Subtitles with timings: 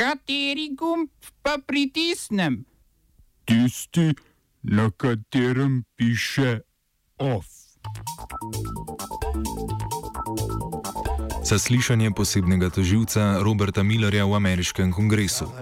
[0.00, 1.10] Kateri gumb
[1.42, 2.64] pa pritisnem?
[3.44, 4.14] Tisti,
[4.62, 6.60] na katerem piše
[7.18, 7.44] OF.
[11.44, 15.52] Zaslišanje posebnega toživca Roberta Millerja v ameriškem kongresu.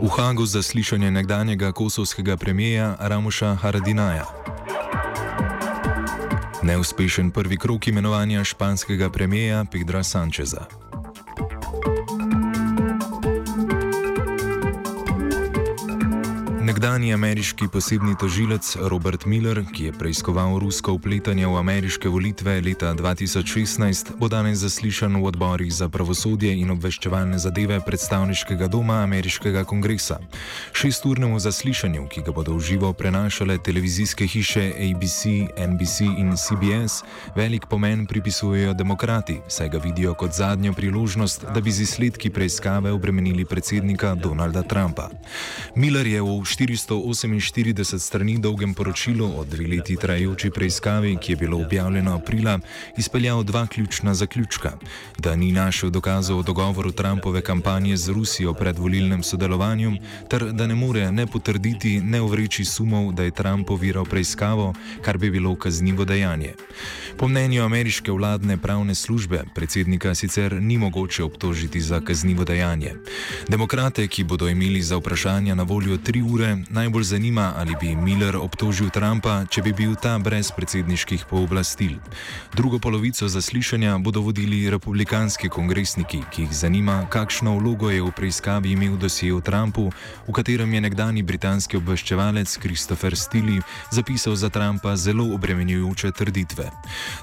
[0.00, 4.24] V Hagu zaslišanje nekdanjega kosovskega premijeja Ramuša Haradinaja.
[6.62, 10.83] Neuspešen prvi krok imenovanja španskega premijeja Pedra Sančeza.
[16.64, 22.94] Nekdani ameriški posebni tožilec Robert Miller, ki je preiskoval rusko upletanje v ameriške volitve leta
[22.96, 30.16] 2016, bo danes zaslišan v odborih za pravosodje in obveščevalne zadeve predstavniškega doma ameriškega kongresa.
[30.72, 37.04] Šesturnemu zaslišanju, ki ga bodo v živo prenašale televizijske hiše ABC, NBC in CBS,
[37.36, 42.88] velik pomen pripisujejo demokrati, saj ga vidijo kot zadnjo priložnost, da bi z izsledki preiskave
[42.92, 45.10] obremenili predsednika Donalda Trumpa.
[45.76, 51.58] Miller je v 448 strani dolgem poročilu o dve leti trajajoči preiskavi, ki je bilo
[51.58, 52.58] objavljeno aprila,
[52.96, 54.72] izpeljal dva ključna zaključka:
[55.18, 59.98] da ni našel dokazov o dogovoru Trumpove kampanje z Rusijo pred volilnem sodelovanjem,
[60.30, 65.18] ter da ne more ne potrditi, ne uvreči sumov, da je Trump oviral preiskavo, kar
[65.18, 66.54] bi bilo kaznivo dejanje.
[67.16, 72.94] Po mnenju ameriške vladne pravne službe, predsednika sicer ni mogoče obtožiti za kaznivo dejanje.
[73.48, 77.96] Demokrate, ki bodo imeli za vprašanja na voljo tri ure, ure najbolj zanima, ali bi
[77.96, 81.96] Miller obtožil Trumpa, če bi bil ta brez predsedniških pooblastil.
[82.52, 88.74] Drugo polovico zaslišanja bodo vodili republikanski kongresniki, ki jih zanima, kakšno vlogo je v preiskavi
[88.76, 89.88] imel dosje o Trumpu,
[90.28, 96.70] v katerem je nekdani britanski obveščevalec Christopher Stili zapisal za Trumpa zelo obremenjujoče trditve.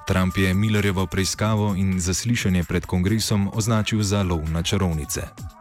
[0.08, 5.61] Trump je Millerjevo preiskavo in zaslišanje pred kongresom označil za lov na čarovnice.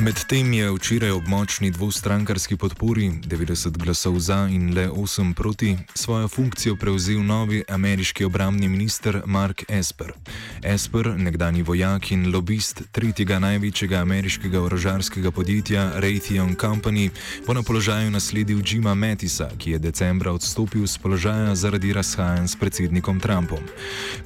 [0.00, 6.28] Medtem je včeraj ob močni dvostrankarski podpori 90 glasov za in le 8 proti svojo
[6.28, 10.12] funkcijo prevzel novi ameriški obramni minister Mark Esper.
[10.62, 17.10] Esper, nekdani vojak in lobist tretjega največjega ameriškega orožarskega podjetja Raytheon Company,
[17.46, 22.56] bo na položaju nasledil Jima Mattisa, ki je decembra odstopil z položaja zaradi razhajanj s
[22.56, 23.60] predsednikom Trumpom.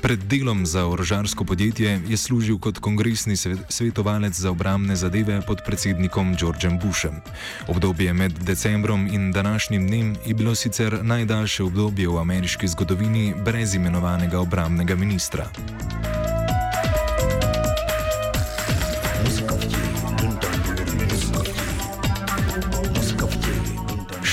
[0.03, 3.35] Pred delom za orožarsko podjetje je služil kot kongresni
[3.69, 7.23] svetovalec za obramne zadeve pod predsednikom Georgeom Bushem.
[7.69, 13.75] Obdobje med decembrom in današnjim dnem je bilo sicer najdaljše obdobje v ameriški zgodovini brez
[13.75, 15.49] imenovanega obramnega ministra.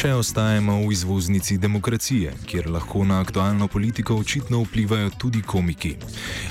[0.01, 5.91] Še ostajamo v izvoznici demokracije, kjer lahko na aktualno politiko očitno vplivajo tudi komiki.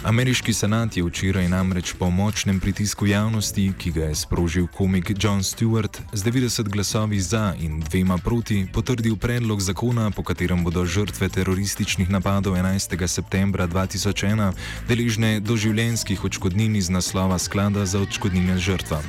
[0.06, 5.42] Ameriški senat je včeraj namreč po močnem pritisku javnosti, ki ga je sprožil komik John
[5.42, 11.28] Stewart, z 90 glasovi za in dvema proti potrdil predlog zakona, po katerem bodo žrtve
[11.28, 13.06] terorističnih napadov 11.
[13.06, 14.54] septembra 2001
[14.86, 19.02] deležne doživljenjskih odškodnin iz naslova sklada za odškodnine žrtvam.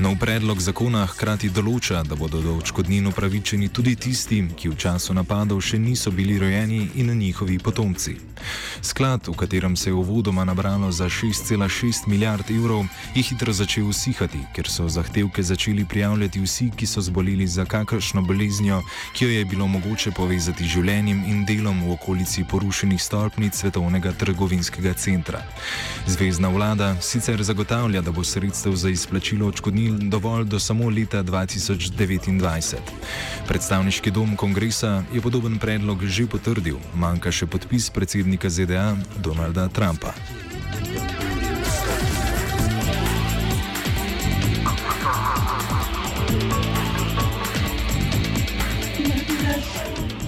[0.00, 4.76] Nov predlog zakona hkrati določa, da bodo do odškodnin upravičeni namenjeni tudi tistim, ki v
[4.76, 8.16] času napadov še niso bili rojeni in njihovi potomci.
[8.82, 14.38] Sklad, v katerem se je uvodoma nabralo za 6,6 milijard evrov, je hitro začel usihati,
[14.54, 18.82] ker so zahtevke začeli prijavljati vsi, ki so zboleli za kakršno boleznjo,
[19.14, 24.12] ki jo je bilo mogoče povezati z življenjem in delom v okolici porušenih stolpnic Svetovnega
[24.12, 25.42] trgovinskega centra.
[26.06, 32.76] Zvezdna vlada sicer zagotavlja, da bo sredstev za izplačilo očkodnil dovolj do samo leta 2029.
[33.56, 38.92] Predstavniški dom kongresa je podoben predlog že potrdil, manjka še podpis predsednika ZDA
[39.24, 40.12] Donalda Trumpa.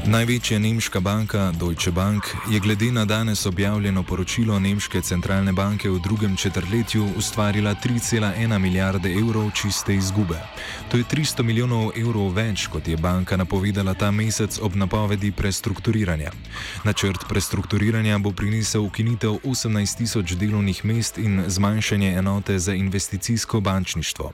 [0.09, 5.99] Največja nemška banka Deutsche Bank je glede na danes objavljeno poročilo Nemške centralne banke v
[6.01, 10.41] drugem četrtletju ustvarila 3,1 milijarde evrov čiste izgube.
[10.91, 16.33] To je 300 milijonov evrov več, kot je banka napovedala ta mesec ob napovedi prestrukturiranja.
[16.85, 24.33] Načrt prestrukturiranja bo prinesel ukinitev 18 tisoč delovnih mest in zmanjšanje enote za investicijsko bančništvo.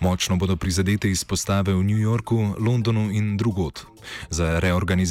[0.00, 3.86] Močno bodo prizadete izpostave v New Yorku, Londonu in drugot.
[4.30, 5.05] Za reorganizacijo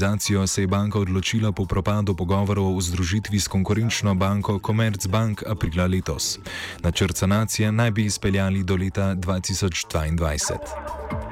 [0.47, 6.39] se je banka odločila po propadu pogovorov o združitvi s konkurenčno banko Commerzbank aprila letos.
[6.83, 11.24] Načrt sanacije naj bi izpeljali do leta 2022.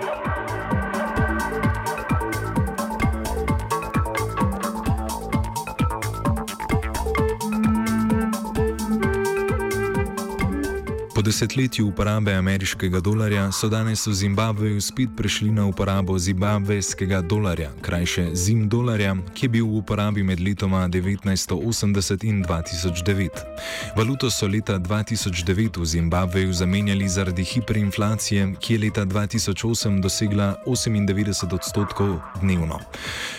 [11.16, 17.70] Po desetletju uporabe ameriškega dolarja so danes v Zimbabveju spet prešli na uporabo zimbabvejskega dolarja,
[17.82, 23.30] krajše zim dolarja, ki je bil v uporabi med letoma 1980 in 2009.
[23.98, 31.54] Valuto so leta 2009 v Zimbabveju zamenjali zaradi hiperinflacije, ki je leta 2008 dosegla 98
[31.54, 32.80] odstotkov dnevno.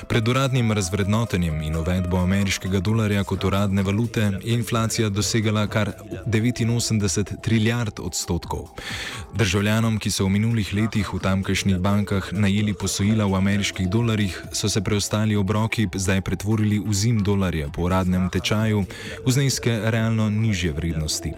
[0.08, 5.92] Pred uradnim razvrednotenjem in uvedbo ameriškega dolarja kot uradne valute je inflacija dosegala kar
[6.26, 8.68] 89 trilijard milijard odstotkov.
[9.34, 14.68] Državljanom, ki so v minulih letih v tamkajšnjih bankah najeli posojila v ameriških dolarjih, so
[14.68, 18.84] se preostali obroki zdaj pretvorili v zim dolarje po uradnem tečaju
[19.24, 21.32] v zneske realno nižje vrednosti.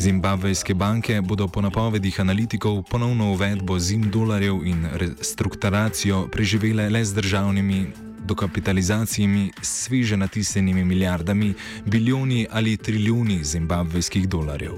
[0.00, 7.12] Zimbabvejske banke bodo po napovedih analitikov ponovno uvedbo zim dolarjev in restrukturacijo preživele le z
[7.12, 11.54] državnimi dokapitalizacijami s sveže natisnjenimi milijardami,
[11.84, 14.72] bilijoni ali trilijoni zimbabvejskih dolarjev.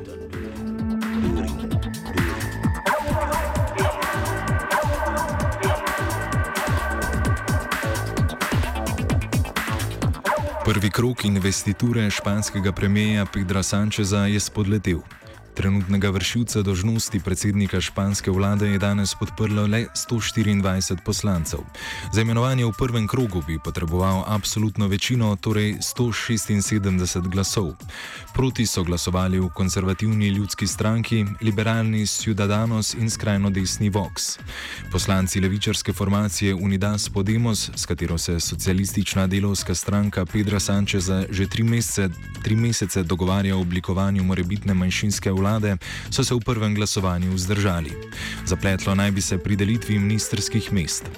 [10.65, 14.99] Prvi krok investiture španskega premijeja Pedra Sančeza je spodletel.
[15.55, 21.59] Trenutnega vršilca dožnosti predsednika španske vlade je danes podprlo le 124 poslancev.
[22.13, 27.75] Za imenovanje v prvem krogu bi potreboval absolutno večino, torej 176 glasov.
[28.35, 34.39] Proti so glasovali v konzervativni ljudski stranki, liberalni Ciudadanos in skrajno desni Vox.
[34.93, 41.63] Poslanci levičarske formacije Unidas Podemos, s katero se socialistična delovska stranka Pedra Sančeza že tri
[41.63, 42.09] mesece,
[42.43, 45.77] tri mesece dogovarja o oblikovanju morebitne manjšinske vlade, vlade,
[46.11, 47.97] so se v prvem glasovanju vzdržali.
[48.47, 51.09] Zapletlo naj bi se pri delitvi ministerskih mest.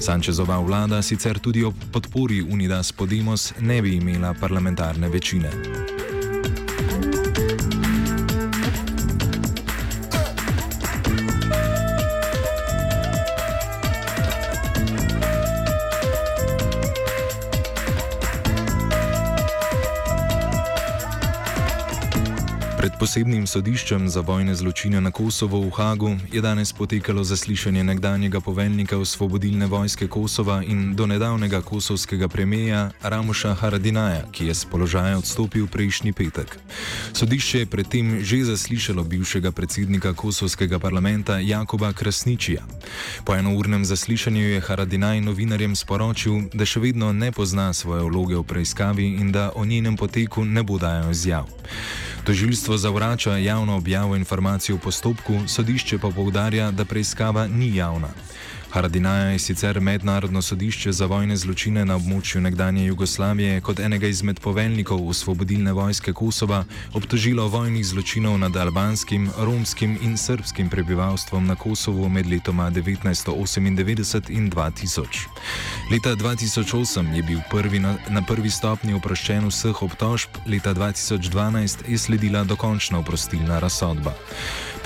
[0.00, 5.87] Sančezova vlada sicer tudi ob podpori Unidas Podemos ne bi imela parlamentarne večine.
[22.78, 28.38] Pred posebnim sodiščem za vojne zločine na Kosovo v Hagu je danes potekalo zaslišanje nekdanjega
[28.40, 35.66] poveljnika osvobodilne vojske Kosova in donedavnega kosovskega premijeja Ramoša Haradinaja, ki je z položaja odstopil
[35.66, 36.54] prejšnji petek.
[37.18, 42.62] Sodišče je predtem že zaslišalo bivšega predsednika kosovskega parlamenta Jakoba Krasničija.
[43.26, 48.46] Po enournem zaslišanju je Haradinaj novinarjem sporočil, da še vedno ne pozna svoje vloge v
[48.46, 51.50] preiskavi in da o njenem poteku ne bo dajal izjav.
[52.24, 58.08] Tožilstvo zavrača javno objavo informacij o postopku, sodišče pa povdarja, da preiskava ni javna.
[58.70, 64.40] Haradinaja je sicer mednarodno sodišče za vojne zločine na območju nekdanje Jugoslavije kot enega izmed
[64.40, 72.08] poveljnikov osvobodilne vojske Kosova obtožilo vojnih zločinov nad albanskim, romskim in srpskim prebivalstvom na Kosovu
[72.08, 75.06] med letoma 1998 in 2000.
[75.90, 81.98] Leta 2008 je bil prvi na, na prvi stopni oproščen vseh obtožb, leta 2012 je
[81.98, 84.12] sledila dokončna oprostilna razsodba.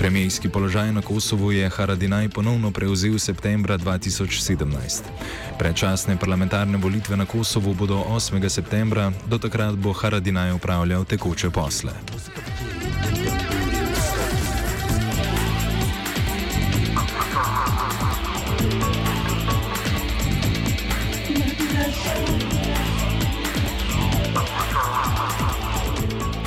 [0.03, 5.07] Premijski položaj na Kosovu je Haradinaj ponovno prevzel v septembra 2017.
[5.55, 8.35] Predčasne parlamentarne volitve na Kosovu bodo 8.
[8.49, 11.95] septembra, do takrat bo Haradinaj upravljal tekoče posle.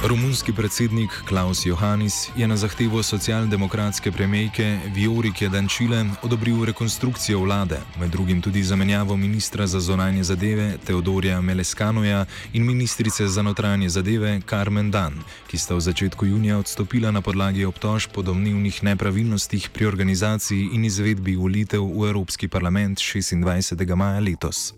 [0.06, 8.10] Romunski predsednik Klaus Johannis je na zahtevo socialdemokratske premijejke Viorike Dančile odobril rekonstrukcijo vlade, med
[8.10, 14.90] drugim tudi zamenjavo ministra za zonanje zadeve Teodorja Meleskanoja in ministrice za notranje zadeve Carmen
[14.90, 15.14] Dan,
[15.46, 20.84] ki sta v začetku junija odstopila na podlagi obtožb po domnevnih nepravilnostih pri organizaciji in
[20.84, 23.96] izvedbi volitev v Evropski parlament 26.
[23.96, 24.75] maja letos.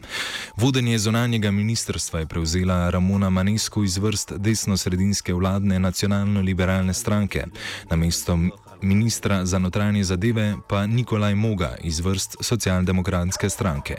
[0.57, 7.47] Vodenje zonanjega ministrstva je prevzela Ramona Manesko iz vrst desno-sredinske slovenske vladne nacionalno-liberalne stranke,
[7.91, 8.39] na mesto
[8.83, 13.97] ministra za notranje zadeve pa Nikolaj Moga iz vrst socialdemokratske stranke.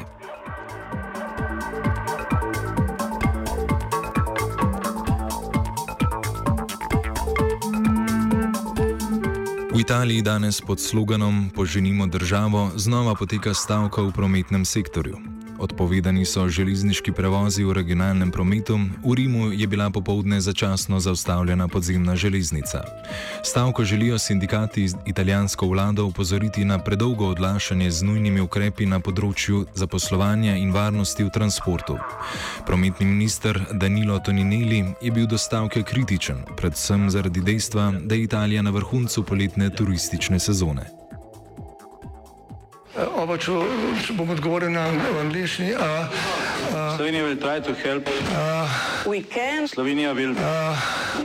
[9.74, 15.29] V Italiji danes pod sloganom Poženimo državo znova poteka stavka v prometnem sektorju.
[15.60, 22.16] Odpovedani so železniški prevozi v regionalnem prometu, v Rimu je bila popovdne začasno zaustavljena podzemna
[22.16, 22.84] železnica.
[23.44, 30.56] Stavko želijo sindikati italijansko vlado upozoriti na predolgo odlašanje z nujnimi ukrepi na področju zaposlovanja
[30.56, 31.98] in varnosti v transportu.
[32.66, 38.62] Prometni minister Danilo Toninelli je bil do stavke kritičen, predvsem zaradi dejstva, da je Italija
[38.62, 41.09] na vrhuncu poletne turistične sezone.
[43.30, 43.54] Oba, če,
[44.02, 44.88] če bom odgovoril na
[45.22, 45.68] angliški.
[46.98, 48.10] Slovenija will try to help.
[48.34, 48.66] Uh,
[49.06, 49.68] we can.
[49.70, 50.34] Slovenija will.
[50.34, 50.74] Uh,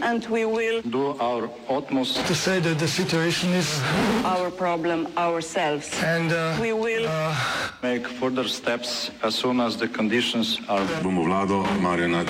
[0.04, 0.82] and we will.
[0.84, 2.20] Do our utmost.
[2.28, 3.80] To say that the situation is.
[4.20, 5.88] Our problem ourselves.
[6.04, 7.08] And uh, we will.
[7.08, 7.32] Uh,
[7.80, 10.84] make further steps as soon as the conditions are.
[11.00, 12.28] Bomo vlado Marjana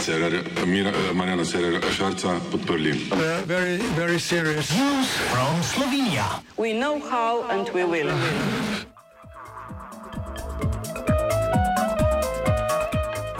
[1.43, 2.95] Cererera Šarca podprli.
[3.43, 4.71] Very, very serious.
[4.71, 6.47] News from Slovenia.
[6.57, 8.15] We know how and we will.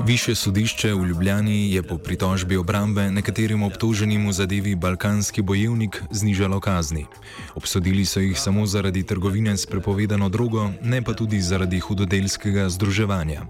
[0.07, 6.61] Više sodišče v Ljubljani je po pritožbi obrambe nekaterim obtoženim v zadevi Balkanski bojevnik znižalo
[6.61, 7.07] kazni.
[7.55, 13.43] Obsodili so jih samo zaradi trgovine s prepovedano drogo, ne pa tudi zaradi hudodelskega združevanja.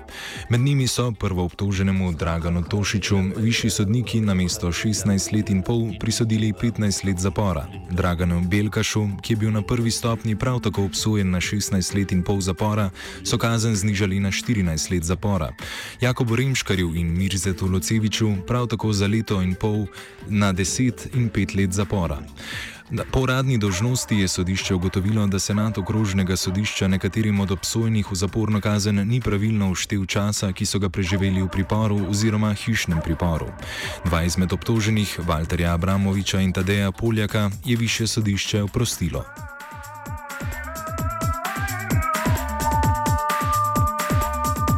[0.50, 5.90] Med njimi so prvo obtoženemu Draganu Tošiču višji sodniki na mesto 16 let in pol
[6.00, 7.66] prisodili 15 let zapora.
[7.90, 12.22] Draganu Belkašu, ki je bil na prvi stopni prav tako obsojen na 16 let in
[12.22, 12.90] pol zapora,
[13.24, 15.50] so kazen znižali na 14 let zapora.
[16.00, 19.86] Jakob Remškarju in Mirzetu Loceviču prav tako za leto in pol
[20.28, 22.18] na 10 in 5 let zapora.
[23.12, 28.60] Po uradni dožnosti je sodišče ugotovilo, da senat okrožnega sodišča nekaterim od obsojenih v zaporno
[28.60, 33.48] kazen ni pravilno uštev časa, ki so ga preživeli v priporu oziroma hišnem priporu.
[34.04, 39.24] Dva izmed obtoženih, Walterja Abramoviča in Tadeja Poljaka, je više sodišče oprostilo.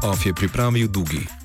[0.02, 1.36] Of je pripravil Dugi.